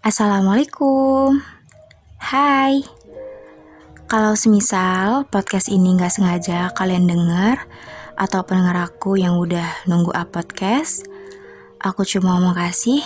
[0.00, 1.44] Assalamualaikum
[2.16, 2.80] Hai
[4.08, 7.60] Kalau semisal podcast ini gak sengaja kalian denger
[8.16, 11.04] Atau pendengar aku yang udah nunggu up podcast
[11.84, 13.04] Aku cuma mau kasih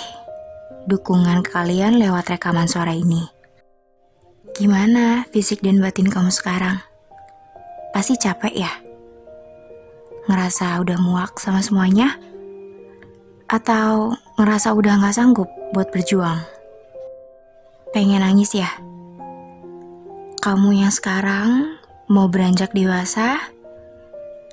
[0.86, 3.26] dukungan ke kalian lewat rekaman suara ini
[4.54, 6.78] Gimana fisik dan batin kamu sekarang?
[7.90, 8.70] Pasti capek ya?
[10.30, 12.14] Ngerasa udah muak sama semuanya?
[13.50, 16.53] Atau ngerasa udah gak sanggup buat berjuang?
[17.94, 18.66] Pengen nangis ya?
[20.42, 21.78] Kamu yang sekarang
[22.10, 23.38] mau beranjak dewasa,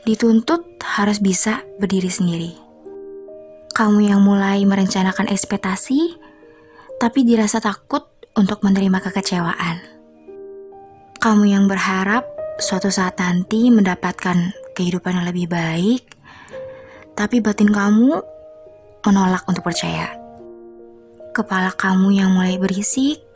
[0.05, 2.53] dituntut harus bisa berdiri sendiri.
[3.73, 6.21] Kamu yang mulai merencanakan ekspektasi,
[7.01, 8.05] tapi dirasa takut
[8.37, 9.89] untuk menerima kekecewaan.
[11.17, 12.29] Kamu yang berharap
[12.61, 16.13] suatu saat nanti mendapatkan kehidupan yang lebih baik,
[17.17, 18.21] tapi batin kamu
[19.01, 20.13] menolak untuk percaya.
[21.33, 23.30] Kepala kamu yang mulai berisik,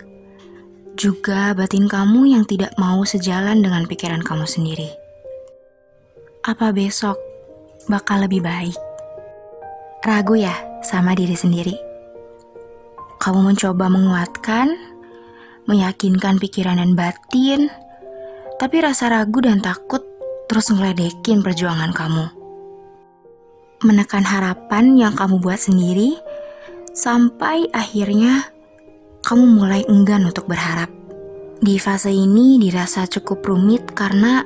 [0.96, 4.88] juga batin kamu yang tidak mau sejalan dengan pikiran kamu sendiri.
[6.48, 7.20] Apa besok
[7.92, 8.80] bakal lebih baik?
[10.08, 11.76] Ragu ya sama diri sendiri.
[13.20, 14.72] Kamu mencoba menguatkan,
[15.68, 17.68] meyakinkan pikiran dan batin,
[18.56, 20.00] tapi rasa ragu dan takut
[20.48, 22.26] terus ngeledekin perjuangan kamu.
[23.84, 26.16] Menekan harapan yang kamu buat sendiri,
[26.96, 28.55] sampai akhirnya
[29.26, 30.86] kamu mulai enggan untuk berharap.
[31.58, 34.46] Di fase ini dirasa cukup rumit karena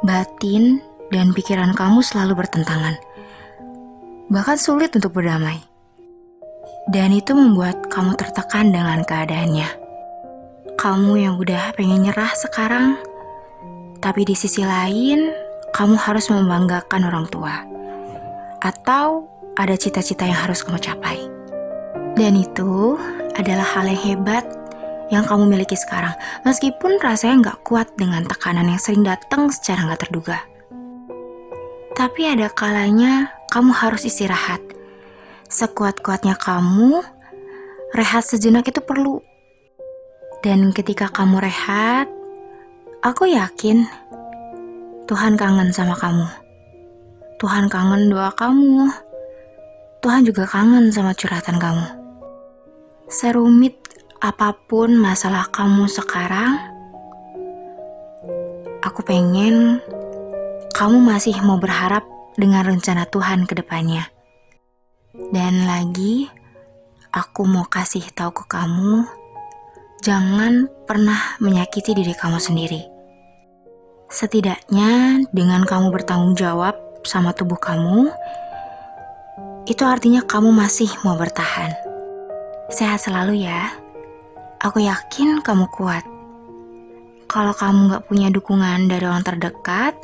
[0.00, 0.80] batin
[1.12, 2.96] dan pikiran kamu selalu bertentangan.
[4.32, 5.60] Bahkan sulit untuk berdamai.
[6.88, 9.68] Dan itu membuat kamu tertekan dengan keadaannya.
[10.80, 12.96] Kamu yang udah pengen nyerah sekarang,
[14.00, 15.28] tapi di sisi lain
[15.76, 17.68] kamu harus membanggakan orang tua.
[18.64, 19.28] Atau
[19.60, 21.20] ada cita-cita yang harus kamu capai.
[22.16, 22.96] Dan itu
[23.36, 24.44] adalah hal yang hebat
[25.10, 26.14] yang kamu miliki sekarang,
[26.46, 30.38] meskipun rasanya nggak kuat dengan tekanan yang sering datang secara nggak terduga.
[31.98, 34.62] Tapi ada kalanya kamu harus istirahat.
[35.50, 37.02] Sekuat-kuatnya kamu,
[37.92, 39.18] rehat sejenak itu perlu.
[40.40, 42.06] Dan ketika kamu rehat,
[43.02, 43.84] aku yakin
[45.10, 46.24] Tuhan kangen sama kamu.
[47.42, 48.86] Tuhan kangen doa kamu.
[50.00, 51.99] Tuhan juga kangen sama curhatan kamu.
[53.10, 53.74] Serumit
[54.22, 56.62] apa pun masalah kamu sekarang,
[58.86, 59.82] aku pengen
[60.70, 62.06] kamu masih mau berharap
[62.38, 64.06] dengan rencana Tuhan ke depannya.
[65.34, 66.30] Dan lagi,
[67.10, 69.02] aku mau kasih tahu ke kamu,
[70.06, 72.86] jangan pernah menyakiti diri kamu sendiri.
[74.06, 78.06] Setidaknya dengan kamu bertanggung jawab sama tubuh kamu,
[79.66, 81.89] itu artinya kamu masih mau bertahan.
[82.70, 83.74] Sehat selalu ya.
[84.62, 86.06] Aku yakin kamu kuat.
[87.26, 89.98] Kalau kamu gak punya dukungan dari orang terdekat,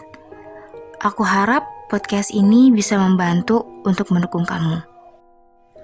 [0.98, 4.82] aku harap podcast ini bisa membantu untuk mendukung kamu.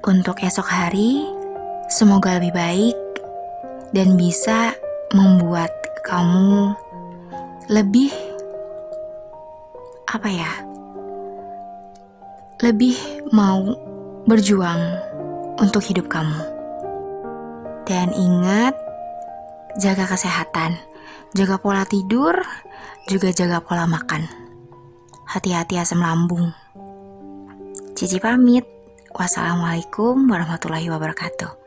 [0.02, 1.22] Untuk esok hari,
[1.86, 2.98] semoga lebih baik
[3.94, 4.74] dan bisa
[5.14, 5.70] membuat
[6.02, 6.74] kamu
[7.70, 8.10] lebih
[10.10, 10.50] apa ya?
[12.58, 12.98] Lebih
[13.30, 13.70] mau
[14.26, 14.82] berjuang
[15.62, 16.51] untuk hidup kamu.
[17.82, 18.74] Dan ingat,
[19.78, 20.78] jaga kesehatan,
[21.34, 22.38] jaga pola tidur,
[23.10, 24.26] juga jaga pola makan.
[25.26, 26.52] Hati-hati asam lambung.
[27.98, 28.68] Cici pamit.
[29.12, 31.61] Wassalamualaikum warahmatullahi wabarakatuh.